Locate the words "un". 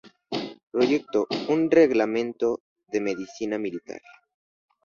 1.49-1.69